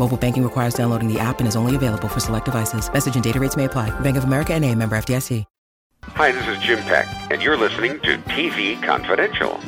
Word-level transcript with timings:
Mobile 0.00 0.16
banking 0.16 0.42
requires 0.42 0.72
downloading 0.72 1.12
the 1.12 1.20
app 1.20 1.40
and 1.40 1.46
is 1.46 1.56
only 1.56 1.76
available 1.76 2.08
for 2.08 2.20
select 2.20 2.46
devices. 2.46 2.90
Message 2.90 3.16
and 3.16 3.22
data 3.22 3.38
rates 3.38 3.54
may 3.54 3.66
apply. 3.66 3.90
Bank 4.00 4.16
of 4.16 4.24
America 4.24 4.54
and 4.54 4.64
a 4.64 4.74
member 4.74 4.96
FDIC. 4.96 5.44
Hi, 6.02 6.32
this 6.32 6.46
is 6.48 6.58
Jim 6.62 6.78
Peck, 6.84 7.06
and 7.30 7.42
you're 7.42 7.58
listening 7.58 8.00
to 8.00 8.16
TV 8.18 8.82
Confidential. 8.82 9.60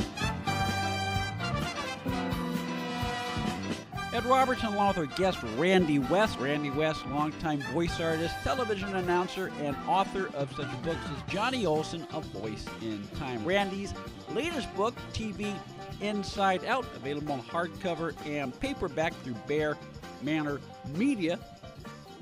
Ed 4.14 4.24
Robertson, 4.24 4.72
along 4.72 4.88
with 4.88 4.98
our 4.98 5.06
guest 5.06 5.38
Randy 5.58 5.98
West. 5.98 6.38
Randy 6.38 6.70
West, 6.70 7.06
longtime 7.08 7.60
voice 7.74 8.00
artist, 8.00 8.34
television 8.42 8.96
announcer, 8.96 9.52
and 9.60 9.76
author 9.86 10.30
of 10.34 10.50
such 10.56 10.82
books 10.82 11.04
as 11.04 11.32
Johnny 11.32 11.66
Olson, 11.66 12.06
A 12.14 12.20
Voice 12.20 12.64
in 12.80 13.06
Time. 13.18 13.44
Randy's 13.44 13.92
latest 14.30 14.74
book, 14.74 14.94
TV 15.12 15.54
Inside 16.00 16.64
Out, 16.64 16.86
available 16.96 17.32
on 17.34 17.42
hardcover 17.42 18.14
and 18.26 18.58
paperback 18.60 19.14
through 19.22 19.36
Bear 19.46 19.76
Manor 20.22 20.60
Media, 20.94 21.38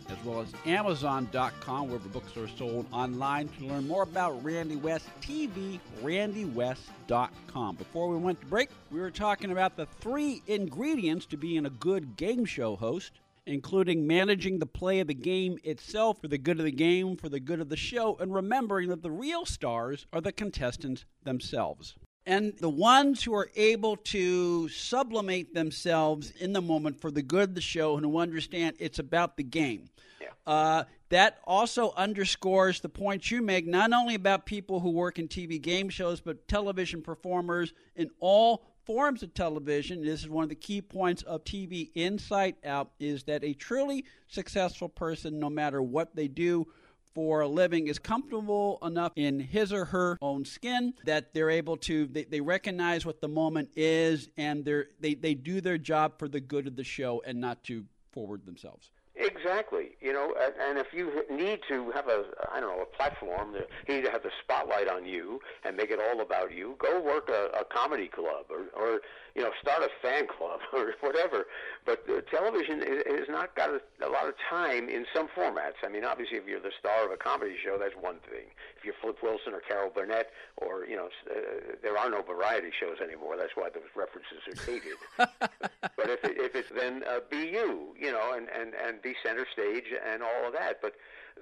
as 0.09 0.25
well 0.25 0.41
as 0.41 0.53
Amazon.com, 0.67 1.89
where 1.89 1.99
the 1.99 2.09
books 2.09 2.37
are 2.37 2.49
sold 2.49 2.87
online. 2.93 3.49
To 3.59 3.67
learn 3.67 3.87
more 3.87 4.03
about 4.03 4.43
Randy 4.45 4.77
West, 4.77 5.07
TV, 5.21 5.79
RandyWest.com. 6.03 7.77
Before 7.77 8.09
we 8.09 8.17
went 8.17 8.41
to 8.41 8.47
break, 8.47 8.71
we 8.91 9.01
were 9.01 9.11
talking 9.11 9.53
about 9.53 9.77
the 9.77 9.87
three 10.01 10.43
ingredients 10.47 11.27
to 11.27 11.37
being 11.37 11.67
a 11.67 11.71
good 11.71 12.17
game 12.17 12.45
show 12.45 12.77
host 12.77 13.13
including 13.47 14.07
managing 14.07 14.59
the 14.59 14.67
play 14.67 15.01
of 15.01 15.09
the 15.09 15.15
game 15.15 15.59
itself 15.65 16.21
for 16.21 16.29
the 16.29 16.39
good 16.39 16.59
of 16.59 16.65
the 16.65 16.71
game, 16.71 17.17
for 17.17 17.29
the 17.29 17.41
good 17.41 17.61
of 17.61 17.69
the 17.69 17.77
show, 17.77 18.17
and 18.21 18.35
remembering 18.35 18.89
that 18.89 19.03
the 19.03 19.11
real 19.11 19.45
stars 19.45 20.07
are 20.13 20.21
the 20.21 20.33
contestants 20.33 21.05
themselves. 21.25 21.97
And 22.27 22.55
the 22.59 22.69
ones 22.69 23.23
who 23.23 23.35
are 23.35 23.51
able 23.57 23.97
to 23.97 24.69
sublimate 24.69 25.55
themselves 25.55 26.31
in 26.33 26.53
the 26.53 26.61
moment 26.61 27.01
for 27.01 27.11
the 27.11 27.23
good 27.23 27.51
of 27.51 27.55
the 27.55 27.61
show 27.61 27.97
and 27.97 28.05
who 28.05 28.19
understand 28.19 28.77
it's 28.79 28.99
about 28.99 29.37
the 29.37 29.43
game. 29.43 29.89
Yeah. 30.21 30.29
Uh, 30.47 30.85
that 31.09 31.39
also 31.45 31.93
underscores 31.97 32.81
the 32.81 32.89
point 32.89 33.31
you 33.31 33.43
make, 33.43 33.67
not 33.67 33.93
only 33.93 34.15
about 34.15 34.47
people 34.47 34.81
who 34.81 34.91
work 34.91 35.19
in 35.19 35.29
TV 35.29 35.61
game 35.61 35.89
shows, 35.89 36.21
but 36.21 36.47
television 36.47 37.03
performers 37.03 37.73
in 37.97 38.11
all 38.21 38.65
forms 38.85 39.23
of 39.23 39.35
television. 39.35 40.05
This 40.05 40.21
is 40.21 40.29
one 40.29 40.45
of 40.45 40.49
the 40.49 40.55
key 40.55 40.81
points 40.83 41.23
of 41.23 41.45
TV 41.45 41.91
Inside 41.95 42.55
Out 42.65 42.91
is 43.01 43.25
that 43.25 43.45
a 43.45 43.55
truly 43.55 44.05
successful 44.29 44.89
person, 44.89 45.39
no 45.39 45.51
matter 45.51 45.83
what 45.83 46.15
they 46.15 46.29
do, 46.29 46.67
for 47.15 47.41
a 47.41 47.49
living 47.49 47.89
is 47.89 47.99
comfortable 47.99 48.79
enough 48.83 49.13
in 49.17 49.41
his 49.41 49.73
or 49.73 49.85
her 49.87 50.17
own 50.23 50.45
skin 50.45 50.95
that 51.05 51.35
they're 51.35 51.51
able 51.51 51.77
to 51.77 52.07
they, 52.07 52.25
they 52.25 52.41
recognize 52.41 53.05
what 53.05 53.21
the 53.21 53.29
moment 53.29 53.69
is 53.77 54.29
and 54.37 54.65
they, 55.01 55.15
they 55.15 55.35
do 55.35 55.61
their 55.61 55.79
job 55.79 56.19
for 56.19 56.29
the 56.29 56.41
good 56.41 56.67
of 56.67 56.77
the 56.77 56.85
show 56.85 57.23
and 57.27 57.41
not 57.41 57.63
to 57.65 57.85
forward 58.13 58.45
themselves 58.47 58.91
Exactly. 59.31 59.91
You 60.01 60.13
know, 60.13 60.35
and, 60.41 60.55
and 60.61 60.79
if 60.79 60.93
you 60.93 61.25
need 61.31 61.61
to 61.69 61.91
have 61.93 62.09
a, 62.09 62.25
I 62.53 62.61
don't 62.61 62.77
know, 62.77 62.83
a 62.83 62.97
platform, 62.97 63.53
that 63.53 63.69
you 63.87 63.97
need 63.97 64.05
to 64.05 64.11
have 64.11 64.23
the 64.23 64.31
spotlight 64.43 64.89
on 64.89 65.05
you 65.05 65.41
and 65.65 65.77
make 65.77 65.91
it 65.91 66.01
all 66.01 66.21
about 66.21 66.53
you, 66.55 66.77
go 66.79 67.01
work 67.01 67.29
a, 67.29 67.51
a 67.59 67.65
comedy 67.65 68.09
club 68.09 68.47
or, 68.51 68.67
or, 68.79 69.01
you 69.35 69.43
know, 69.43 69.51
start 69.61 69.83
a 69.83 69.89
fan 70.03 70.27
club 70.27 70.61
or 70.73 70.95
whatever. 71.01 71.47
But 71.87 72.05
uh, 72.09 72.21
television 72.31 72.81
has 72.81 73.29
not 73.29 73.55
got 73.55 73.71
a, 73.71 73.81
a 74.07 74.11
lot 74.11 74.29
of 74.29 74.35
time 74.49 74.89
in 74.89 75.07
some 75.15 75.29
formats. 75.29 75.79
I 75.85 75.89
mean, 75.89 76.05
obviously, 76.05 76.39
if 76.39 76.47
you're 76.47 76.61
the 76.61 76.73
star 76.79 77.05
of 77.05 77.13
a 77.13 77.17
comedy 77.17 77.55
show, 77.63 77.79
that's 77.79 77.95
one 78.01 78.19
thing. 78.31 78.47
If 78.79 78.85
you're 78.85 78.95
Flip 79.01 79.17
Wilson 79.23 79.55
or 79.55 79.61
Carol 79.61 79.91
Burnett 79.95 80.31
or, 80.57 80.87
you 80.87 80.97
know, 80.97 81.09
uh, 81.31 81.77
there 81.83 81.97
are 81.97 82.11
no 82.11 82.23
variety 82.23 82.71
shows 82.79 82.99
anymore. 83.03 83.37
That's 83.37 83.55
why 83.55 83.69
those 83.71 83.91
references 83.95 84.41
are 84.49 84.67
dated. 84.67 84.99
but 85.17 86.09
if, 86.11 86.25
it, 86.25 86.39
if 86.39 86.55
it's 86.55 86.71
then 86.75 87.03
uh, 87.09 87.21
be 87.31 87.49
you, 87.49 87.95
you 87.99 88.11
know, 88.13 88.33
and, 88.35 88.49
and, 88.49 88.75
and 88.75 89.03
be 89.03 89.15
center 89.25 89.47
stage 89.53 89.85
and 90.11 90.23
all 90.23 90.47
of 90.47 90.53
that. 90.55 90.81
But 90.83 90.95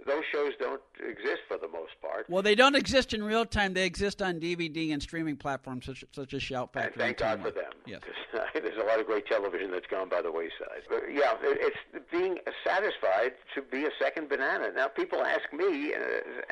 those 0.07 0.23
shows 0.33 0.53
don't 0.61 0.81
exist 1.01 1.41
for 1.49 1.57
the 1.59 1.67
most 1.67 1.91
part. 2.01 2.29
well 2.31 2.43
they 2.43 2.55
don't 2.55 2.77
exist 2.77 3.13
in 3.15 3.23
real 3.25 3.45
time 3.45 3.75
they 3.75 3.85
exist 3.85 4.23
on 4.23 4.39
dvd 4.39 4.93
and 4.93 5.03
streaming 5.03 5.37
platforms 5.37 5.87
such, 5.87 6.05
such 6.13 6.35
as 6.35 6.43
shout 6.43 6.71
And 6.75 6.85
factory 6.85 7.03
thank 7.03 7.19
God 7.19 7.43
for 7.43 7.51
them. 7.51 7.73
yes 7.85 8.01
There's 8.55 8.81
a 8.81 8.85
lot 8.87 9.01
of 9.01 9.07
great 9.07 9.27
television 9.27 9.73
that's 9.73 9.87
gone 9.91 10.09
by 10.09 10.23
the 10.23 10.31
wayside. 10.31 10.83
But 10.89 11.05
yeah, 11.13 11.35
it's 11.43 11.77
being 12.13 12.39
satisfied 12.65 13.33
to 13.55 13.63
be 13.63 13.85
a 13.87 13.91
second 14.01 14.29
banana. 14.29 14.71
Now, 14.75 14.87
people 14.89 15.23
ask 15.25 15.53
me, 15.53 15.95
uh, 15.95 15.99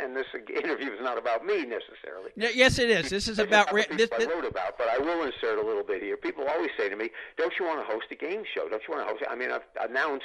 and 0.03 0.17
this 0.17 0.27
interview 0.63 0.91
is 0.93 1.01
not 1.01 1.19
about 1.19 1.45
me 1.45 1.65
necessarily. 1.67 2.31
Yes 2.37 2.79
it 2.79 2.91
is 2.91 3.11
this 3.11 3.29
is 3.29 3.39
about 3.39 3.67
couple 3.67 3.97
this, 3.97 4.09
this, 4.11 4.27
I 4.29 4.31
wrote 4.33 4.45
about, 4.47 4.79
but 4.79 4.89
I 4.89 4.99
will 4.99 5.23
insert 5.25 5.59
a 5.59 5.63
little 5.67 5.85
bit 5.85 6.03
here. 6.03 6.17
People 6.17 6.45
always 6.49 6.71
say 6.79 6.89
to 6.89 6.97
me, 6.97 7.11
"Don't 7.37 7.53
you 7.59 7.67
want 7.67 7.81
to 7.87 7.93
host 7.93 8.07
a 8.11 8.17
game 8.17 8.43
show? 8.55 8.69
Don't 8.69 8.83
you 8.89 8.95
want 8.95 9.07
to 9.07 9.13
host?" 9.13 9.23
I 9.31 9.35
mean, 9.37 9.51
I've 9.53 9.67
announced, 9.89 10.25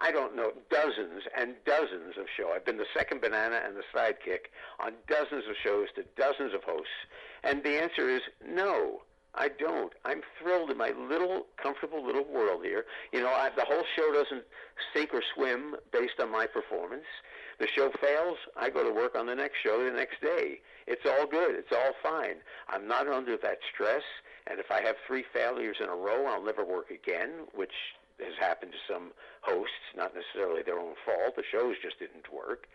I 0.00 0.10
don't 0.10 0.34
know, 0.34 0.52
dozens 0.70 1.24
and 1.36 1.54
dozens 1.66 2.16
of 2.18 2.26
shows. 2.34 2.48
I've 2.54 2.64
been 2.64 2.78
the 2.78 2.86
second 2.96 3.20
banana 3.20 3.60
and 3.64 3.76
the 3.76 3.84
sidekick 3.94 4.48
on 4.78 4.92
dozens 5.06 5.44
of 5.46 5.56
shows 5.62 5.88
to 5.96 6.04
dozens 6.16 6.54
of 6.54 6.64
hosts, 6.64 6.88
and 7.44 7.62
the 7.62 7.80
answer 7.80 8.08
is 8.08 8.22
no. 8.46 9.02
I 9.34 9.48
don't. 9.48 9.92
I'm 10.04 10.22
thrilled 10.40 10.70
in 10.70 10.76
my 10.76 10.90
little 10.90 11.46
comfortable 11.56 12.04
little 12.04 12.24
world 12.24 12.64
here. 12.64 12.84
You 13.12 13.20
know, 13.20 13.28
I, 13.28 13.50
the 13.54 13.64
whole 13.64 13.84
show 13.94 14.12
doesn't 14.12 14.42
sink 14.92 15.14
or 15.14 15.22
swim 15.34 15.76
based 15.92 16.18
on 16.18 16.32
my 16.32 16.46
performance. 16.46 17.04
The 17.60 17.68
show 17.68 17.90
fails, 18.00 18.38
I 18.56 18.70
go 18.70 18.82
to 18.82 18.92
work 18.92 19.14
on 19.14 19.26
the 19.26 19.34
next 19.34 19.58
show 19.62 19.84
the 19.84 19.92
next 19.92 20.20
day. 20.20 20.60
It's 20.86 21.06
all 21.06 21.26
good. 21.26 21.54
It's 21.54 21.72
all 21.72 21.92
fine. 22.02 22.36
I'm 22.68 22.88
not 22.88 23.06
under 23.06 23.36
that 23.36 23.58
stress. 23.72 24.02
And 24.46 24.58
if 24.58 24.70
I 24.70 24.80
have 24.80 24.96
three 25.06 25.24
failures 25.32 25.76
in 25.78 25.88
a 25.88 25.94
row, 25.94 26.26
I'll 26.26 26.42
never 26.42 26.64
work 26.64 26.90
again, 26.90 27.46
which 27.54 27.74
has 28.22 28.34
happened 28.38 28.72
to 28.72 28.92
some 28.92 29.12
hosts, 29.42 29.84
not 29.96 30.12
necessarily 30.14 30.62
their 30.62 30.78
own 30.78 30.94
fault. 31.04 31.36
The 31.36 31.42
shows 31.50 31.76
just 31.82 31.98
didn't 31.98 32.32
work. 32.32 32.66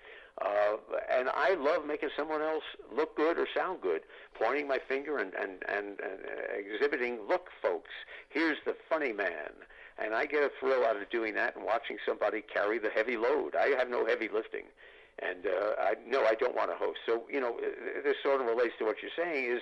Uh, 0.42 0.76
and 1.10 1.30
I 1.30 1.56
love 1.56 1.86
making 1.86 2.10
someone 2.18 2.42
else 2.42 2.64
look 2.94 3.16
good 3.16 3.38
or 3.38 3.48
sound 3.56 3.82
good, 3.82 4.02
pointing 4.34 4.68
my 4.68 4.80
finger 4.80 5.18
and, 5.18 5.34
and, 5.34 5.64
and, 5.70 6.00
and 6.02 6.20
uh, 6.26 6.54
exhibiting, 6.58 7.20
look, 7.28 7.48
folks, 7.62 7.92
here's 8.30 8.58
the 8.66 8.76
funny 8.90 9.14
man. 9.14 9.52
And 9.98 10.14
I 10.14 10.26
get 10.26 10.44
a 10.44 10.52
thrill 10.60 10.84
out 10.86 10.98
of 10.98 11.10
doing 11.10 11.36
that 11.36 11.56
and 11.56 11.64
watching 11.64 11.98
somebody 12.06 12.42
carry 12.42 12.80
the 12.80 12.90
heavy 12.90 13.16
load. 13.16 13.56
I 13.56 13.68
have 13.78 13.90
no 13.90 14.06
heavy 14.06 14.28
lifting. 14.28 14.66
And 15.22 15.46
uh, 15.46 15.80
I 15.80 15.94
no, 16.06 16.26
I 16.26 16.36
don't 16.36 16.56
want 16.56 16.72
to 16.72 16.78
host. 16.78 17.00
So 17.06 17.24
you 17.32 17.40
know, 17.40 17.58
this 18.04 18.16
sort 18.24 18.42
of 18.42 18.48
relates 18.48 18.74
to 18.80 18.86
what 18.86 18.98
you're 19.02 19.16
saying. 19.16 19.52
Is 19.52 19.62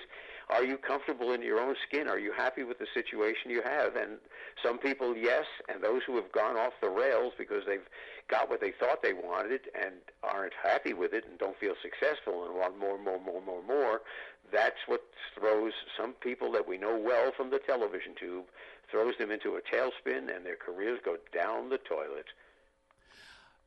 are 0.50 0.64
you 0.64 0.76
comfortable 0.76 1.32
in 1.32 1.42
your 1.42 1.58
own 1.58 1.74
skin? 1.88 2.08
Are 2.08 2.18
you 2.18 2.32
happy 2.32 2.64
with 2.64 2.78
the 2.78 2.86
situation 2.92 3.50
you 3.50 3.62
have? 3.62 3.96
And 3.96 4.18
some 4.62 4.78
people, 4.78 5.16
yes, 5.16 5.44
and 5.68 5.82
those 5.82 6.02
who 6.06 6.16
have 6.16 6.30
gone 6.32 6.56
off 6.56 6.74
the 6.82 6.90
rails 6.90 7.32
because 7.38 7.62
they've 7.66 7.88
got 8.28 8.50
what 8.50 8.60
they 8.60 8.72
thought 8.78 9.02
they 9.02 9.14
wanted 9.14 9.62
and 9.74 9.94
aren't 10.22 10.52
happy 10.62 10.92
with 10.92 11.14
it 11.14 11.24
and 11.28 11.38
don't 11.38 11.58
feel 11.58 11.74
successful 11.80 12.44
and 12.44 12.54
want 12.54 12.78
more, 12.78 12.98
more, 12.98 13.20
more, 13.20 13.40
more, 13.40 13.62
more. 13.62 14.02
That's 14.52 14.84
what 14.86 15.02
throws 15.38 15.72
some 15.98 16.12
people 16.12 16.52
that 16.52 16.68
we 16.68 16.76
know 16.76 16.96
well 16.96 17.32
from 17.34 17.50
the 17.50 17.58
television 17.58 18.14
tube 18.18 18.44
throws 18.90 19.14
them 19.18 19.30
into 19.30 19.56
a 19.56 19.60
tailspin 19.60 20.34
and 20.34 20.44
their 20.44 20.56
careers 20.56 21.00
go 21.04 21.16
down 21.32 21.70
the 21.70 21.78
toilet. 21.78 22.26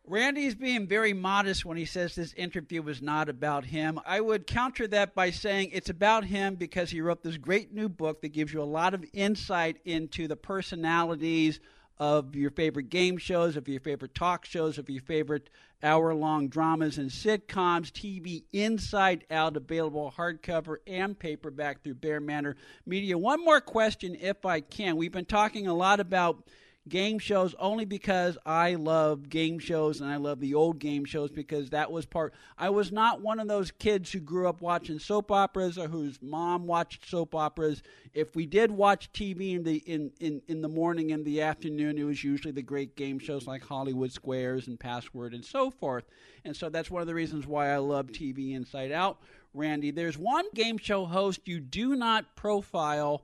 Randy's 0.10 0.56
being 0.56 0.88
very 0.88 1.12
modest 1.12 1.66
when 1.66 1.76
he 1.76 1.84
says 1.84 2.16
this 2.16 2.34
interview 2.34 2.82
was 2.82 3.02
not 3.02 3.28
about 3.28 3.66
him. 3.66 4.00
I 4.06 4.22
would 4.22 4.48
counter 4.48 4.88
that 4.88 5.14
by 5.14 5.32
saying 5.32 5.72
it's 5.74 5.90
about 5.90 6.24
him 6.24 6.56
because 6.56 6.90
he 6.90 7.02
wrote 7.02 7.24
this 7.24 7.36
great 7.36 7.74
new 7.74 7.90
book 7.90 8.22
that 8.22 8.30
gives 8.30 8.54
you 8.54 8.62
a 8.62 8.64
lot 8.64 8.94
of 8.94 9.04
insight 9.12 9.80
into 9.84 10.30
the 10.30 10.38
personalities 10.38 11.60
of 12.00 12.36
your 12.36 12.52
favorite 12.52 12.90
game 12.90 13.18
shows, 13.18 13.58
of 13.58 13.68
your 13.68 13.82
favorite 13.82 14.16
talk 14.16 14.46
shows, 14.46 14.78
of 14.78 14.90
your 14.90 15.02
favorite 15.02 15.50
hour 15.84 16.14
long 16.14 16.48
dramas 16.48 16.98
and 16.98 17.10
sitcoms, 17.10 17.92
TV 17.92 18.44
inside 18.54 19.26
out, 19.30 19.58
available 19.58 20.14
hardcover 20.16 20.78
and 20.88 21.20
paperback 21.20 21.84
through 21.84 21.96
Bear 21.96 22.22
Manor 22.22 22.56
Media. 22.86 23.18
One 23.18 23.44
more 23.44 23.60
question, 23.60 24.16
if 24.16 24.46
I 24.46 24.62
can. 24.62 24.96
We've 24.96 25.12
been 25.12 25.26
talking 25.26 25.68
a 25.68 25.74
lot 25.74 26.00
about 26.00 26.48
game 26.90 27.20
shows 27.20 27.56
only 27.60 27.86
because 27.86 28.38
I 28.46 28.76
love 28.76 29.30
game 29.30 29.60
shows 29.60 30.02
and 30.02 30.10
I 30.10 30.18
love 30.18 30.40
the 30.40 30.54
old 30.54 30.80
game 30.80 31.06
shows 31.06 31.32
because 31.32 31.70
that 31.70 31.92
was 31.92 32.06
part. 32.06 32.34
I 32.58 32.70
was 32.70 32.92
not 32.92 33.22
one 33.22 33.40
of 33.40 33.48
those 33.48 33.72
kids 33.72 34.12
who 34.12 34.20
grew 34.20 34.48
up 34.48 34.62
watching 34.62 35.00
soap 35.00 35.32
operas 35.32 35.78
or 35.78 35.88
whose 35.88 36.22
mom 36.22 36.68
watched 36.68 37.10
soap 37.10 37.36
operas. 37.36 37.84
If 38.14 38.36
we 38.36 38.46
did 38.46 38.72
watch 38.72 39.12
TV 39.14 39.56
in 39.56 39.64
the 39.64 39.78
in, 39.86 40.12
in, 40.20 40.42
in 40.48 40.62
the 40.62 40.70
morning 40.70 41.12
and 41.12 41.26
the 41.26 41.42
afternoon, 41.42 41.98
it 41.98 42.04
was 42.04 42.24
usually 42.24 42.52
the 42.52 42.62
great 42.62 42.96
game 42.96 43.20
shows 43.20 43.48
like 43.48 43.64
Hollywood 43.64 44.12
Squares 44.12 44.68
and 44.68 44.80
Password 44.80 45.34
and 45.34 45.46
so 45.46 45.70
forth. 45.70 46.06
And 46.46 46.56
so 46.56 46.70
that's 46.70 46.92
one 46.92 47.02
of 47.02 47.08
the 47.08 47.16
reasons 47.16 47.46
why 47.46 47.70
I 47.70 47.78
love 47.78 48.08
TV 48.08 48.54
Inside 48.54 48.92
Out. 48.92 49.20
Randy, 49.54 49.92
there's 49.92 50.18
one 50.18 50.46
game 50.54 50.78
show 50.78 51.06
host 51.06 51.48
you 51.48 51.60
do 51.60 51.96
not 51.96 52.36
profile 52.36 53.24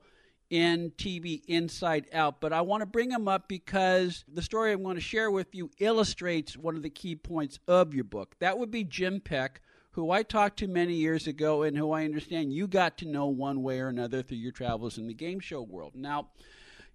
in 0.49 0.91
TV 0.97 1.41
Inside 1.47 2.05
Out. 2.13 2.39
But 2.39 2.53
I 2.53 2.61
want 2.61 2.81
to 2.81 2.85
bring 2.85 3.11
him 3.11 3.27
up 3.27 3.47
because 3.47 4.23
the 4.31 4.41
story 4.41 4.71
I'm 4.71 4.83
going 4.83 4.95
to 4.95 5.01
share 5.01 5.31
with 5.31 5.53
you 5.53 5.71
illustrates 5.79 6.57
one 6.57 6.75
of 6.75 6.83
the 6.83 6.89
key 6.89 7.15
points 7.15 7.59
of 7.67 7.93
your 7.93 8.03
book. 8.03 8.35
That 8.39 8.57
would 8.57 8.71
be 8.71 8.83
Jim 8.83 9.19
Peck, 9.19 9.61
who 9.91 10.11
I 10.11 10.23
talked 10.23 10.59
to 10.59 10.67
many 10.67 10.93
years 10.93 11.27
ago 11.27 11.63
and 11.63 11.77
who 11.77 11.91
I 11.91 12.05
understand 12.05 12.53
you 12.53 12.67
got 12.67 12.97
to 12.99 13.07
know 13.07 13.27
one 13.27 13.63
way 13.63 13.79
or 13.79 13.87
another 13.87 14.21
through 14.21 14.37
your 14.37 14.51
travels 14.51 14.97
in 14.97 15.07
the 15.07 15.13
game 15.13 15.39
show 15.39 15.61
world. 15.61 15.93
Now, 15.95 16.29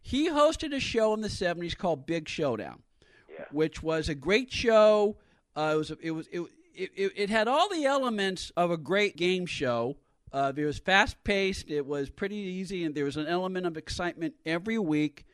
he 0.00 0.28
hosted 0.28 0.74
a 0.74 0.80
show 0.80 1.14
in 1.14 1.20
the 1.20 1.28
70s 1.28 1.76
called 1.76 2.06
Big 2.06 2.28
Showdown, 2.28 2.82
yeah. 3.30 3.44
which 3.50 3.82
was 3.82 4.08
a 4.08 4.14
great 4.14 4.52
show. 4.52 5.16
Uh, 5.54 5.72
it 5.74 5.76
was 5.76 5.90
it 6.00 6.10
was 6.10 6.28
it, 6.32 6.42
it, 6.74 7.12
it 7.16 7.30
had 7.30 7.48
all 7.48 7.68
the 7.68 7.84
elements 7.84 8.52
of 8.56 8.70
a 8.70 8.76
great 8.76 9.16
game 9.16 9.46
show 9.46 9.96
uh, 10.32 10.52
it 10.54 10.64
was 10.64 10.78
fast 10.78 11.22
paced. 11.24 11.70
It 11.70 11.86
was 11.86 12.10
pretty 12.10 12.36
easy, 12.36 12.84
and 12.84 12.94
there 12.94 13.04
was 13.04 13.16
an 13.16 13.26
element 13.26 13.66
of 13.66 13.76
excitement 13.76 14.34
every 14.44 14.78
week. 14.78 15.24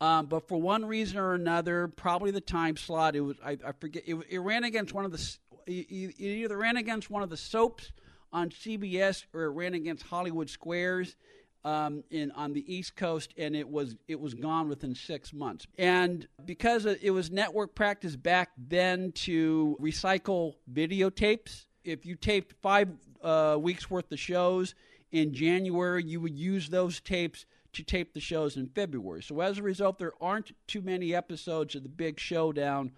Um, 0.00 0.26
but 0.26 0.46
for 0.46 0.60
one 0.60 0.84
reason 0.84 1.18
or 1.18 1.34
another, 1.34 1.88
probably 1.88 2.30
the 2.30 2.40
time 2.40 2.76
slot, 2.76 3.16
it 3.16 3.20
was 3.20 3.36
I, 3.44 3.58
I 3.66 3.72
forget. 3.72 4.02
It, 4.06 4.16
it, 4.28 4.38
ran 4.38 4.64
against 4.64 4.92
one 4.92 5.04
of 5.04 5.12
the. 5.12 5.36
It 5.66 6.20
either 6.20 6.56
ran 6.56 6.76
against 6.76 7.10
one 7.10 7.22
of 7.22 7.30
the 7.30 7.36
soaps 7.36 7.92
on 8.32 8.50
CBS 8.50 9.24
or 9.32 9.44
it 9.44 9.50
ran 9.50 9.74
against 9.74 10.04
Hollywood 10.04 10.50
Squares 10.50 11.16
um, 11.64 12.04
in 12.10 12.30
on 12.32 12.52
the 12.52 12.72
East 12.72 12.94
Coast, 12.94 13.34
and 13.36 13.56
it 13.56 13.68
was 13.68 13.96
it 14.06 14.20
was 14.20 14.34
gone 14.34 14.68
within 14.68 14.94
six 14.94 15.32
months. 15.32 15.66
And 15.76 16.28
because 16.44 16.86
it 16.86 17.10
was 17.10 17.30
network 17.30 17.74
practice 17.74 18.14
back 18.14 18.50
then 18.56 19.10
to 19.12 19.76
recycle 19.80 20.54
videotapes, 20.72 21.64
if 21.84 22.06
you 22.06 22.14
taped 22.14 22.54
five 22.62 22.88
uh, 23.26 23.56
weeks 23.58 23.90
worth 23.90 24.10
of 24.12 24.18
shows 24.18 24.74
in 25.10 25.34
January, 25.34 26.04
you 26.04 26.20
would 26.20 26.38
use 26.38 26.68
those 26.68 27.00
tapes 27.00 27.46
to 27.72 27.82
tape 27.82 28.14
the 28.14 28.20
shows 28.20 28.56
in 28.56 28.68
February. 28.68 29.22
So 29.22 29.40
as 29.40 29.58
a 29.58 29.62
result, 29.62 29.98
there 29.98 30.12
aren't 30.20 30.52
too 30.66 30.80
many 30.80 31.14
episodes 31.14 31.74
of 31.74 31.82
the 31.82 31.88
Big 31.88 32.18
Showdown 32.18 32.92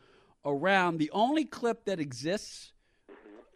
around. 0.44 0.98
The 0.98 1.10
only 1.12 1.44
clip 1.44 1.84
that 1.86 1.98
exists 1.98 2.72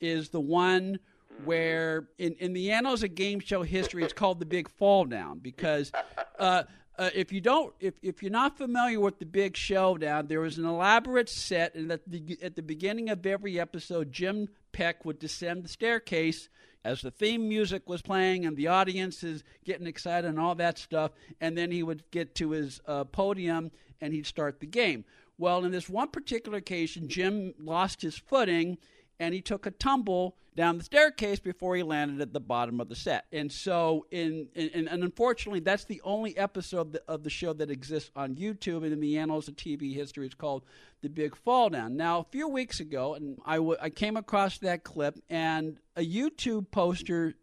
is 0.01 0.31
the 0.31 0.41
one 0.41 0.99
where 1.45 2.09
in, 2.19 2.35
in 2.35 2.53
the 2.53 2.71
annals 2.71 3.03
of 3.03 3.15
game 3.15 3.41
show 3.41 3.63
history 3.63 4.03
it's 4.05 4.13
called 4.13 4.39
the 4.39 4.47
big 4.47 4.69
fall 4.69 5.05
down 5.05 5.39
because 5.39 5.91
uh, 6.39 6.65
uh, 7.03 7.11
if 7.15 7.33
you 7.33 7.41
don't 7.41 7.75
if, 7.81 7.95
if 8.03 8.23
you're 8.23 8.31
not 8.31 8.57
familiar 8.57 9.01
with 9.01 9.19
the 9.19 9.27
big 9.27 9.57
showdown 9.57 10.27
there 10.27 10.41
was 10.41 10.59
an 10.59 10.65
elaborate 10.65 11.29
set 11.29 11.75
and 11.75 11.91
at 11.91 12.09
the, 12.09 12.39
at 12.43 12.57
the 12.57 12.63
beginning 12.63 13.11
of 13.11 13.25
every 13.27 13.59
episode 13.59 14.13
jim 14.13 14.49
Peck 14.73 15.05
would 15.05 15.19
descend 15.19 15.65
the 15.65 15.69
staircase 15.69 16.49
as 16.85 17.01
the 17.03 17.11
theme 17.11 17.49
music 17.49 17.89
was 17.89 18.03
playing 18.03 18.45
and 18.45 18.57
the 18.57 18.69
audience 18.69 19.23
is 19.23 19.45
getting 19.65 19.87
excited 19.87 20.29
and 20.29 20.41
all 20.41 20.55
that 20.57 20.79
stuff. 20.79 21.13
And 21.41 21.57
then 21.57 21.71
he 21.71 21.83
would 21.83 22.03
get 22.11 22.35
to 22.37 22.51
his 22.51 22.81
uh, 22.87 23.05
podium 23.05 23.71
and 24.01 24.13
he'd 24.13 24.27
start 24.27 24.61
the 24.61 24.67
game. 24.67 25.05
Well, 25.39 25.65
in 25.65 25.73
this 25.73 25.89
one 25.89 26.09
particular 26.09 26.59
occasion, 26.59 27.09
Jim 27.09 27.55
lost 27.59 28.03
his 28.03 28.17
footing 28.17 28.79
and 29.23 29.33
he 29.33 29.41
took 29.41 29.67
a 29.67 29.71
tumble 29.71 30.37
down 30.57 30.79
the 30.79 30.85
staircase 30.85 31.39
before 31.39 31.77
he 31.77 31.85
landed 31.85 32.21
at 32.21 32.33
the 32.33 32.41
bottom 32.41 32.81
of 32.81 32.89
the 32.89 32.97
set. 32.97 33.25
And 33.31 33.51
so, 33.53 34.05
in, 34.11 34.49
in 34.55 34.89
and 34.89 35.05
unfortunately, 35.05 35.61
that's 35.61 35.85
the 35.85 36.01
only 36.03 36.37
episode 36.37 36.99
of 37.07 37.23
the, 37.23 37.31
show 37.31 37.53
that 37.53 37.71
exists 37.71 38.11
on 38.17 38.35
YouTube 38.35 38.83
and 38.83 38.93
in 38.93 38.99
the 38.99 39.17
annals 39.17 39.47
of 39.47 39.55
TV 39.55 39.95
history. 39.95 40.27
It's 40.27 40.35
called 40.35 40.65
The 41.03 41.09
Big 41.09 41.37
Fall 41.37 41.71
Down. 41.71 41.97
Now, 41.97 42.19
a 42.19 42.25
few 42.25 42.49
weeks 42.49 42.81
ago, 42.81 43.15
and 43.15 43.39
I, 43.47 43.57
w- 43.57 43.79
I 43.81 43.91
came 43.91 44.17
across 44.17 44.59
that 44.59 44.83
clip, 44.83 45.21
and 45.31 45.79
a 45.97 46.03
YouTube 46.03 46.73
poster 46.73 47.35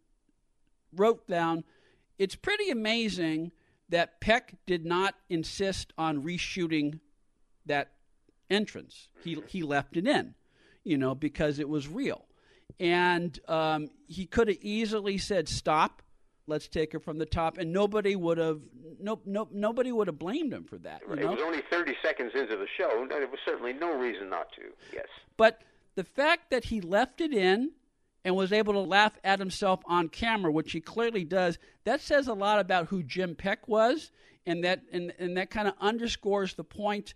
wrote 0.94 1.26
down, 1.28 1.64
"It's 2.18 2.36
pretty 2.36 2.70
amazing 2.70 3.54
that 3.88 4.20
Peck 4.20 4.58
did 4.68 4.86
not 4.86 5.16
insist 5.30 5.94
on 5.98 6.24
reshooting 6.24 7.00
that 7.66 7.94
entrance. 8.50 9.08
He 9.24 9.42
he 9.48 9.64
left 9.64 9.96
it 9.96 10.06
in." 10.06 10.36
You 10.90 10.98
know, 10.98 11.14
because 11.14 11.60
it 11.60 11.70
was 11.70 11.88
real. 11.88 12.26
And 12.80 13.40
um, 13.48 13.90
he 14.08 14.26
could 14.26 14.48
have 14.48 14.58
easily 14.62 15.18
said, 15.20 15.48
"Stop, 15.48 16.02
let's 16.48 16.68
take 16.68 16.94
her 16.94 17.00
from 17.00 17.20
the 17.20 17.26
top," 17.26 17.58
and 17.58 17.72
nobody 17.72 18.16
would 18.16 18.40
have 18.40 18.62
no, 19.00 19.22
no 19.26 19.48
nobody 19.52 19.92
would 19.92 20.08
have 20.08 20.18
blamed 20.18 20.52
him 20.52 20.64
for 20.64 20.78
that. 20.80 21.02
You 21.08 21.16
know? 21.16 21.22
It 21.22 21.36
was 21.36 21.42
only 21.46 21.62
thirty 21.70 21.96
seconds 22.02 22.32
into 22.34 22.58
the 22.58 22.68
show, 22.78 23.02
and 23.02 23.12
there 23.12 23.28
was 23.28 23.40
certainly 23.46 23.74
no 23.74 23.98
reason 23.98 24.30
not 24.30 24.52
to. 24.54 24.62
Yes, 24.92 25.08
but 25.38 25.62
the 25.96 26.04
fact 26.04 26.50
that 26.50 26.66
he 26.66 26.82
left 26.82 27.22
it 27.22 27.34
in 27.34 27.72
and 28.26 28.36
was 28.36 28.52
able 28.52 28.74
to 28.74 28.80
laugh 28.80 29.14
at 29.24 29.40
himself 29.40 29.82
on 29.86 30.10
camera, 30.10 30.52
which 30.52 30.72
he 30.72 30.82
clearly 30.82 31.24
does, 31.24 31.60
that 31.84 32.02
says 32.02 32.28
a 32.28 32.34
lot 32.34 32.60
about 32.60 32.88
who 32.88 33.04
Jim 33.04 33.36
Peck 33.36 33.68
was, 33.68 34.12
and 34.46 34.64
that 34.64 34.82
and, 34.92 35.14
and 35.20 35.38
that 35.38 35.52
kind 35.52 35.68
of 35.68 35.76
underscores 35.80 36.56
the 36.56 36.64
point 36.64 37.14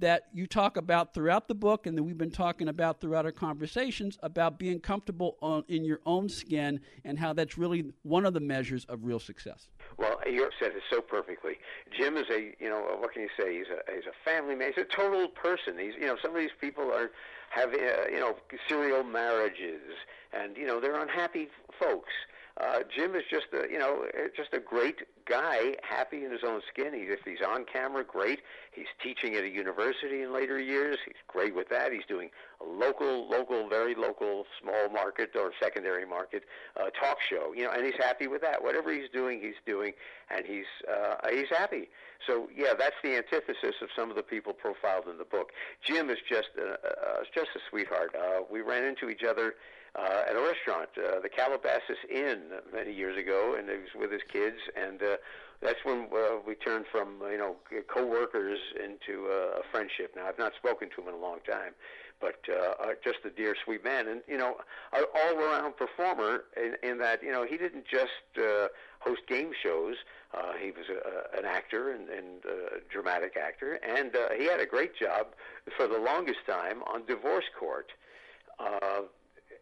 that 0.00 0.24
you 0.32 0.46
talk 0.46 0.76
about 0.76 1.14
throughout 1.14 1.48
the 1.48 1.54
book 1.54 1.86
and 1.86 1.96
that 1.96 2.02
we've 2.02 2.18
been 2.18 2.30
talking 2.30 2.68
about 2.68 3.00
throughout 3.00 3.24
our 3.24 3.32
conversations 3.32 4.18
about 4.22 4.58
being 4.58 4.80
comfortable 4.80 5.36
on, 5.40 5.64
in 5.68 5.84
your 5.84 6.00
own 6.04 6.28
skin 6.28 6.80
and 7.04 7.18
how 7.18 7.32
that's 7.32 7.56
really 7.56 7.84
one 8.02 8.26
of 8.26 8.34
the 8.34 8.40
measures 8.40 8.84
of 8.86 9.04
real 9.04 9.20
success. 9.20 9.68
Well, 9.96 10.18
you 10.26 10.48
said 10.58 10.72
it 10.72 10.82
so 10.90 11.00
perfectly. 11.00 11.54
Jim 11.96 12.16
is 12.16 12.26
a, 12.30 12.54
you 12.58 12.68
know, 12.68 12.80
what 12.98 13.12
can 13.12 13.22
you 13.22 13.28
say? 13.38 13.58
He's 13.58 13.66
a, 13.68 13.92
he's 13.94 14.06
a 14.06 14.30
family 14.30 14.54
man. 14.54 14.72
He's 14.74 14.84
a 14.84 14.96
total 14.96 15.28
person. 15.28 15.78
He's, 15.78 15.94
you 16.00 16.06
know, 16.06 16.16
some 16.22 16.32
of 16.32 16.38
these 16.38 16.50
people 16.60 16.84
are 16.84 17.10
have, 17.50 17.74
uh, 17.74 18.08
you 18.10 18.20
know, 18.20 18.36
serial 18.68 19.02
marriages, 19.02 19.80
and 20.32 20.56
you 20.56 20.66
know, 20.66 20.80
they're 20.80 21.00
unhappy 21.00 21.48
folks 21.80 22.12
uh, 22.60 22.80
Jim 22.94 23.14
is 23.14 23.22
just 23.30 23.46
a 23.52 23.70
you 23.70 23.78
know 23.78 24.04
uh, 24.14 24.28
just 24.36 24.52
a 24.52 24.58
great 24.58 25.02
guy, 25.24 25.76
happy 25.82 26.24
in 26.24 26.30
his 26.30 26.40
own 26.44 26.60
skin. 26.72 26.92
He, 26.92 27.00
if 27.00 27.20
he's 27.24 27.40
on 27.46 27.64
camera, 27.64 28.04
great. 28.04 28.40
He's 28.72 28.86
teaching 29.02 29.34
at 29.36 29.44
a 29.44 29.48
university 29.48 30.22
in 30.22 30.32
later 30.32 30.58
years. 30.58 30.98
He's 31.04 31.14
great 31.28 31.54
with 31.54 31.68
that. 31.70 31.92
He's 31.92 32.04
doing 32.08 32.30
a 32.60 32.64
local, 32.64 33.28
local, 33.28 33.68
very 33.68 33.94
local, 33.94 34.44
small 34.60 34.88
market 34.90 35.30
or 35.36 35.52
secondary 35.60 36.04
market 36.04 36.44
uh, 36.76 36.90
talk 36.90 37.18
show. 37.28 37.52
You 37.54 37.64
know, 37.64 37.70
and 37.70 37.84
he's 37.84 37.96
happy 37.98 38.26
with 38.26 38.42
that. 38.42 38.62
Whatever 38.62 38.92
he's 38.92 39.08
doing, 39.12 39.40
he's 39.40 39.60
doing, 39.64 39.92
and 40.30 40.44
he's 40.44 40.66
uh, 40.90 41.28
he's 41.30 41.48
happy. 41.48 41.88
So 42.26 42.48
yeah, 42.54 42.74
that's 42.78 42.96
the 43.02 43.16
antithesis 43.16 43.76
of 43.80 43.88
some 43.96 44.10
of 44.10 44.16
the 44.16 44.22
people 44.22 44.52
profiled 44.52 45.08
in 45.08 45.16
the 45.16 45.24
book. 45.24 45.52
Jim 45.82 46.10
is 46.10 46.18
just 46.28 46.50
a, 46.58 46.72
uh, 46.72 47.22
just 47.34 47.50
a 47.56 47.60
sweetheart. 47.70 48.14
Uh, 48.14 48.40
we 48.50 48.60
ran 48.60 48.84
into 48.84 49.08
each 49.08 49.22
other 49.22 49.54
uh, 49.96 50.22
at 50.28 50.36
a 50.36 50.40
restaurant, 50.40 50.90
uh, 50.96 51.20
the 51.20 51.28
Calabasas 51.28 51.98
Inn, 52.08 52.42
many 52.72 52.92
years 52.92 53.18
ago, 53.18 53.56
and 53.58 53.68
he 53.68 53.76
was 53.76 53.94
with 53.98 54.12
his 54.12 54.22
kids, 54.30 54.58
and 54.76 55.02
uh, 55.02 55.16
that's 55.60 55.84
when 55.84 56.08
uh, 56.14 56.36
we 56.46 56.54
turned 56.54 56.86
from 56.90 57.18
you 57.30 57.38
know 57.38 57.56
co-workers 57.88 58.58
into 58.82 59.26
uh, 59.28 59.60
a 59.60 59.62
friendship. 59.70 60.14
Now 60.16 60.26
I've 60.26 60.38
not 60.38 60.52
spoken 60.56 60.88
to 60.94 61.02
him 61.02 61.08
in 61.08 61.14
a 61.14 61.18
long 61.18 61.38
time, 61.48 61.74
but 62.20 62.40
uh, 62.48 62.74
uh, 62.82 62.86
just 63.02 63.18
a 63.24 63.30
dear, 63.30 63.56
sweet 63.64 63.82
man, 63.82 64.06
and 64.08 64.22
you 64.28 64.38
know, 64.38 64.56
an 64.92 65.04
all-around 65.14 65.76
performer 65.76 66.44
in, 66.56 66.76
in 66.88 66.98
that 66.98 67.22
you 67.22 67.32
know 67.32 67.44
he 67.44 67.56
didn't 67.56 67.86
just 67.86 68.38
uh, 68.38 68.68
host 69.00 69.22
game 69.26 69.50
shows. 69.62 69.96
Uh, 70.32 70.52
he 70.62 70.70
was 70.70 70.86
a, 70.88 71.36
an 71.36 71.44
actor 71.44 71.90
and, 71.90 72.08
and 72.08 72.44
a 72.44 72.80
dramatic 72.92 73.36
actor, 73.36 73.80
and 73.86 74.14
uh, 74.14 74.28
he 74.38 74.44
had 74.44 74.60
a 74.60 74.66
great 74.66 74.94
job 74.94 75.28
for 75.76 75.88
the 75.88 75.98
longest 75.98 76.40
time 76.46 76.82
on 76.84 77.04
Divorce 77.06 77.46
Court. 77.58 77.90
Uh, 78.58 79.02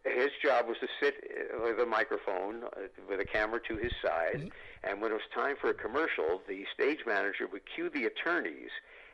his 0.05 0.29
job 0.41 0.67
was 0.67 0.77
to 0.81 0.87
sit 1.01 1.15
uh, 1.23 1.63
with 1.63 1.79
a 1.79 1.85
microphone 1.85 2.63
uh, 2.63 2.87
with 3.09 3.19
a 3.19 3.25
camera 3.25 3.59
to 3.67 3.75
his 3.77 3.91
side, 4.03 4.37
mm-hmm. 4.37 4.89
and 4.89 5.01
when 5.01 5.11
it 5.11 5.15
was 5.15 5.29
time 5.33 5.55
for 5.59 5.69
a 5.69 5.73
commercial, 5.73 6.41
the 6.47 6.65
stage 6.73 6.99
manager 7.05 7.47
would 7.51 7.61
cue 7.75 7.89
the 7.89 8.05
attorneys 8.05 8.71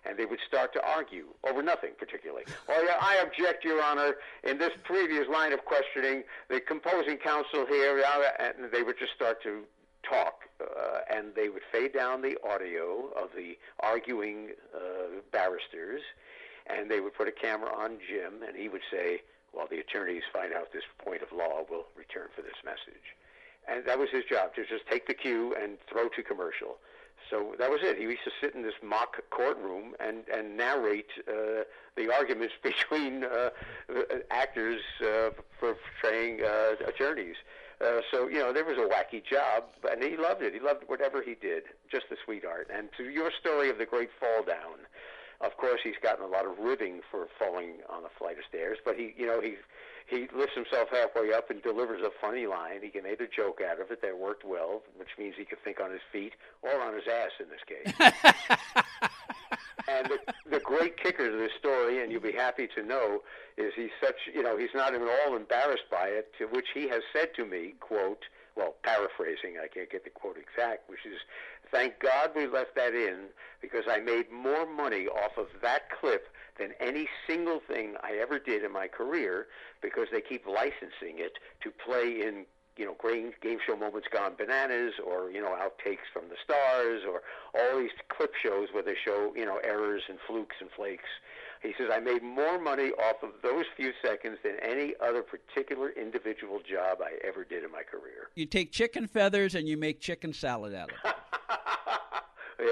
and 0.08 0.18
they 0.18 0.26
would 0.26 0.40
start 0.48 0.72
to 0.74 0.82
argue 0.86 1.26
over 1.48 1.64
nothing 1.64 1.92
particularly. 1.98 2.44
oh 2.70 2.84
yeah, 2.86 2.98
I 3.02 3.18
object, 3.26 3.64
Your 3.64 3.84
Honor. 3.84 4.16
In 4.44 4.58
this 4.58 4.72
previous 4.84 5.28
line 5.28 5.52
of 5.52 5.66
questioning, 5.66 6.24
the 6.50 6.60
composing 6.60 7.18
counsel 7.18 7.66
here, 7.68 8.04
and 8.40 8.72
they 8.72 8.84
would 8.84 9.00
just 9.00 9.14
start 9.16 9.42
to 9.44 9.64
talk, 10.08 10.44
uh, 10.62 11.00
and 11.10 11.34
they 11.36 11.50
would 11.50 11.64
fade 11.72 11.94
down 11.94 12.22
the 12.22 12.38
audio 12.48 13.10
of 13.16 13.30
the 13.36 13.58
arguing 13.80 14.52
uh, 14.76 15.22
barristers, 15.32 16.02
and 16.68 16.90
they 16.90 17.00
would 17.00 17.14
put 17.14 17.28
a 17.28 17.32
camera 17.32 17.72
on 17.76 17.98
Jim, 18.08 18.44
and 18.48 18.56
he 18.56 18.70
would 18.70 18.82
say, 18.92 19.22
"While 19.56 19.68
the 19.68 19.80
attorneys 19.80 20.24
find 20.32 20.54
out 20.54 20.72
this 20.72 20.84
point 21.00 21.22
of 21.24 21.32
law, 21.32 21.66
we'll 21.70 21.88
return 21.96 22.28
for 22.36 22.42
this 22.42 22.60
message." 22.64 23.16
And 23.68 23.84
that 23.86 23.98
was 23.98 24.10
his 24.12 24.24
job 24.26 24.54
to 24.56 24.66
just 24.66 24.86
take 24.86 25.08
the 25.08 25.16
cue 25.16 25.56
and 25.60 25.78
throw 25.90 26.08
to 26.10 26.22
commercial. 26.22 26.78
So 27.30 27.56
that 27.58 27.72
was 27.72 27.80
it. 27.82 27.98
He 27.98 28.04
used 28.04 28.24
to 28.26 28.32
sit 28.40 28.54
in 28.54 28.62
this 28.62 28.76
mock 28.84 29.18
courtroom 29.32 29.96
and 30.00 30.28
and 30.30 30.56
narrate 30.56 31.10
uh, 31.28 31.64
the 31.96 32.14
arguments 32.14 32.54
between 32.64 33.24
uh, 33.24 33.50
actors 34.30 34.82
uh, 35.02 35.32
for 35.60 35.76
portraying 36.02 36.44
uh, 36.44 36.76
attorneys. 36.88 37.36
Uh, 37.82 38.00
so 38.12 38.28
you 38.28 38.40
know 38.40 38.54
there 38.54 38.64
was 38.64 38.78
a 38.78 38.88
wacky 38.88 39.24
job, 39.26 39.64
and 39.90 40.04
he 40.04 40.16
loved 40.18 40.42
it. 40.42 40.54
He 40.54 40.60
loved 40.60 40.84
whatever 40.88 41.22
he 41.22 41.36
did. 41.36 41.64
Just 41.92 42.06
a 42.12 42.16
sweetheart. 42.24 42.70
And 42.74 42.90
to 42.98 43.10
your 43.10 43.32
story 43.40 43.70
of 43.70 43.78
the 43.78 43.86
great 43.86 44.10
fall 44.20 44.44
down, 44.44 44.86
of 45.42 45.58
course 45.58 45.82
he's 45.84 46.00
gotten 46.02 46.24
a 46.24 46.28
lot 46.28 46.46
of 46.46 46.58
ribbing 46.60 47.02
for 47.12 47.28
falling 47.38 47.78
on 47.90 48.04
a 48.04 48.10
flight 48.18 48.38
of 48.38 48.46
stairs, 48.48 48.78
but 48.84 48.96
he 48.96 49.14
you 49.18 49.26
know 49.26 49.42
he 49.42 49.56
he 50.08 50.28
lifts 50.36 50.56
himself 50.56 50.90
halfway 50.92 51.34
up 51.34 51.50
and 51.50 51.62
delivers 51.64 52.02
a 52.04 52.12
funny 52.22 52.46
line. 52.46 52.82
He 52.82 53.00
made 53.02 53.22
a 53.22 53.28
joke 53.28 53.60
out 53.62 53.82
of 53.82 53.90
it 53.90 54.02
that 54.02 54.18
worked 54.18 54.46
well, 54.46 54.84
which 54.98 55.10
means 55.18 55.34
he 55.38 55.46
could 55.46 55.64
think 55.64 55.80
on 55.80 55.92
his 55.92 56.02
feet 56.12 56.34
or 56.62 56.80
on 56.80 56.94
his 56.94 57.08
ass 57.08 57.32
in 57.40 57.48
this 57.50 57.64
case. 57.66 57.94
and 59.88 60.08
the, 60.08 60.20
the 60.50 60.60
great 60.60 60.98
kicker 61.02 61.32
to 61.32 61.38
this 61.38 61.52
story, 61.58 62.04
and 62.04 62.12
you'll 62.12 62.22
be 62.22 62.32
happy 62.32 62.68
to 62.76 62.84
know, 62.84 63.24
is 63.58 63.74
he's 63.76 63.94
such, 64.02 64.16
you 64.34 64.44
know, 64.44 64.58
he's 64.58 64.74
not 64.76 64.94
at 64.94 65.02
all 65.02 65.36
embarrassed 65.36 65.90
by 65.90 66.08
it, 66.08 66.32
to 66.38 66.46
which 66.46 66.68
he 66.74 66.88
has 66.88 67.02
said 67.12 67.30
to 67.36 67.46
me, 67.46 67.74
quote, 67.80 68.26
well, 68.56 68.76
paraphrasing, 68.84 69.58
I 69.62 69.68
can't 69.68 69.90
get 69.90 70.04
the 70.04 70.10
quote 70.10 70.38
exact, 70.38 70.90
which 70.90 71.06
is, 71.06 71.20
thank 71.72 72.00
God 72.00 72.32
we 72.36 72.48
left 72.48 72.76
that 72.76 72.94
in 72.94 73.28
because 73.62 73.86
I 73.90 74.00
made 74.00 74.32
more 74.32 74.66
money 74.66 75.08
off 75.08 75.38
of 75.38 75.48
that 75.62 75.90
clip 76.00 76.28
than 76.60 76.72
any 76.80 77.08
single 77.28 77.62
thing 77.68 77.96
I 78.04 78.18
ever 78.22 78.40
did 78.40 78.64
in 78.64 78.72
my 78.72 78.88
career 78.88 79.48
because 79.82 80.08
they 80.12 80.22
keep 80.22 80.46
licensing 80.48 81.20
it 81.20 81.34
to 81.64 81.72
play 81.72 82.22
in 82.22 82.46
you 82.78 82.86
know 82.86 82.96
game 83.02 83.32
game 83.42 83.58
show 83.66 83.76
moments 83.76 84.08
gone 84.12 84.34
bananas 84.38 84.94
or 85.06 85.32
you 85.32 85.42
know 85.42 85.56
outtakes 85.56 86.08
from 86.14 86.24
the 86.30 86.36
stars 86.44 87.02
or 87.08 87.22
all 87.58 87.80
these 87.80 87.92
clip 88.10 88.34
shows 88.42 88.70
where 88.72 88.84
they 88.84 88.96
show 88.96 89.34
you 89.36 89.46
know 89.46 89.60
errors 89.64 90.04
and 90.10 90.18
flukes 90.28 90.56
and 90.60 90.70
flakes. 90.76 91.10
He 91.62 91.74
says 91.78 91.90
i 91.92 92.00
made 92.00 92.22
more 92.22 92.60
money 92.60 92.92
off 92.92 93.24
of 93.24 93.32
those 93.42 93.66
few 93.76 93.92
seconds 94.04 94.38
than 94.44 94.58
any 94.62 94.94
other 95.02 95.24
particular 95.24 95.90
individual 95.90 96.60
job 96.60 97.00
i 97.02 97.18
ever 97.28 97.44
did 97.44 97.64
in 97.64 97.72
my 97.72 97.84
career. 97.84 98.30
You 98.36 98.46
take 98.46 98.72
chicken 98.72 99.08
feathers 99.08 99.56
and 99.56 99.68
you 99.68 99.78
make 99.78 100.00
chicken 100.00 100.34
salad 100.34 100.76
out 100.76 100.92
of 100.92 100.98
it 101.04 101.15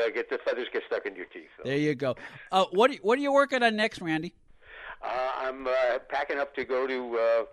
yeah 0.04 0.10
get 0.12 0.30
the 0.30 0.38
feathers 0.46 0.68
get 0.72 0.84
stuck 0.88 1.06
in 1.06 1.16
your 1.16 1.26
teeth 1.26 1.50
though. 1.58 1.70
there 1.70 1.78
you 1.78 1.96
go 1.96 2.16
uh, 2.52 2.66
what, 2.72 2.94
what 3.02 3.18
are 3.18 3.22
you 3.22 3.32
working 3.32 3.64
on 3.64 3.76
next 3.76 4.02
randy 4.02 4.34
uh, 5.04 5.32
i'm 5.40 5.68
uh, 5.68 6.00
packing 6.10 6.40
up 6.40 6.56
to 6.56 6.64
go 6.64 6.88
to 6.88 7.18
uh, 7.18 7.46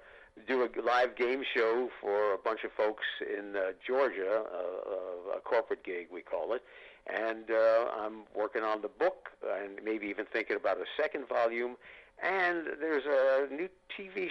do 0.47 0.62
a 0.62 0.69
live 0.83 1.16
game 1.16 1.42
show 1.54 1.88
for 2.00 2.35
a 2.35 2.38
bunch 2.38 2.61
of 2.64 2.73
folks 2.73 3.04
in 3.21 3.57
uh, 3.57 3.73
Georgia, 3.87 4.42
uh, 4.52 5.37
a 5.37 5.40
corporate 5.40 5.85
gig 5.85 6.09
we 6.12 6.23
call 6.23 6.54
it, 6.54 6.62
and 7.07 7.50
uh, 7.50 7.87
I'm 7.99 8.23
working 8.35 8.62
on 8.62 8.83
the 8.83 8.88
book 8.88 9.30
and 9.61 9.80
maybe 9.85 10.07
even 10.07 10.26
thinking 10.33 10.57
about 10.57 10.78
a 10.78 10.85
second 11.00 11.28
volume. 11.28 11.76
And 12.23 12.66
there's 12.80 13.04
a 13.07 13.52
new 13.52 13.69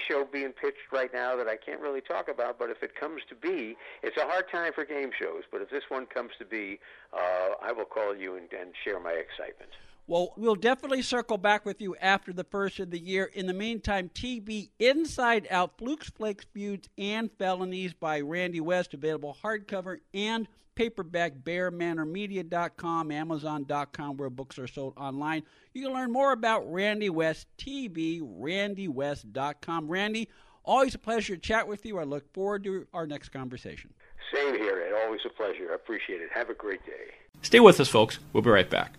show 0.08 0.25
being 0.32 0.51
pitched 0.51 0.91
right 0.91 1.13
now 1.13 1.36
that 1.36 1.48
I 1.48 1.56
can't 1.56 1.82
really 1.82 2.01
talk 2.01 2.27
about, 2.29 2.58
but 2.60 2.70
if 2.70 2.84
it 2.84 2.96
comes 2.96 3.22
to 3.29 3.36
be, 3.36 3.75
it's 4.03 4.18
a 4.18 4.25
hard 4.25 4.46
time 4.51 4.74
for 4.74 4.86
game 4.86 5.12
shows, 5.18 5.44
but 5.51 5.62
if 5.62 5.70
this 5.70 5.84
one 5.89 6.06
comes 6.06 6.32
to 6.39 6.46
be, 6.46 6.79
uh, 7.13 7.56
I 7.62 7.72
will 7.72 7.86
call 7.86 8.15
you 8.15 8.36
and, 8.36 8.48
and 8.53 8.72
share 8.84 9.00
my 9.00 9.12
excitement. 9.12 9.72
Well, 10.10 10.34
we'll 10.38 10.56
definitely 10.56 11.04
circle 11.04 11.38
back 11.38 11.68
with 11.68 11.80
you 11.80 11.96
after 11.98 12.34
the 12.34 12.44
first 12.44 12.80
of 12.80 12.89
the 12.89 12.98
year. 12.98 13.25
In 13.25 13.46
the 13.46 13.54
meantime, 13.54 14.10
TV 14.10 14.72
Inside 14.80 15.48
Out 15.51 15.78
Flukes, 15.78 16.10
Flakes, 16.10 16.48
Feuds, 16.51 16.89
and 16.98 17.30
Felonies 17.38 17.94
by 17.94 18.20
Randy 18.22 18.60
West, 18.60 18.96
available 18.96 19.38
hardcover 19.44 19.98
and 20.12 20.48
paperback, 20.74 21.34
bearmanormedia.com, 21.44 23.12
amazon.com, 23.12 24.18
where 24.18 24.32
books 24.32 24.58
are 24.58 24.66
sold 24.66 24.96
online. 24.98 25.44
You 25.75 25.84
can 25.84 25.94
learn 25.94 26.12
more 26.12 26.32
about 26.32 26.72
Randy 26.74 27.12
West 27.12 27.46
TV, 27.60 28.20
randywest.com. 28.20 29.88
Randy, 29.88 30.28
always 30.66 30.96
a 30.96 31.00
pleasure 31.00 31.36
to 31.36 31.39
chat 31.39 31.68
with 31.68 31.86
you. 31.86 32.00
I 32.00 32.04
look 32.04 32.34
forward 32.34 32.63
to 32.63 32.88
our 32.96 33.06
next 33.06 33.30
conversation. 33.30 33.94
Same 34.34 34.56
here, 34.56 34.88
Ed. 34.88 35.06
Always 35.06 35.22
a 35.24 35.30
pleasure. 35.30 35.68
I 35.72 35.75
appreciate 35.75 36.20
it. 36.20 36.30
Have 36.34 36.50
a 36.50 36.56
great 36.56 36.84
day. 36.84 37.13
Stay 37.44 37.60
with 37.60 37.80
us, 37.80 37.89
folks. 37.89 38.18
We'll 38.34 38.42
be 38.42 38.50
right 38.50 38.68
back. 38.72 38.99